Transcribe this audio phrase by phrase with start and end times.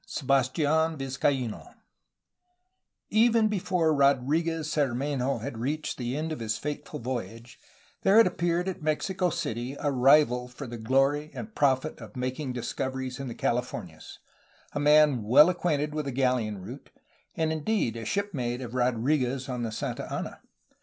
[0.01, 0.01] </,!
[0.03, 1.75] CHAPTER XI SEBASTIAN VIZCAINO
[3.11, 7.59] Even before Rodriguez Cermenho had reached the end of his fateful voyage,
[8.01, 12.51] there had appeared at Mexico City a rival for the glory and profit of making
[12.53, 14.17] discoveries in the Calif ornias,
[14.73, 16.89] a man well acquainted with the galleon route
[17.35, 20.41] and indeed a shipmate of Rodriguez on the Santa Ana.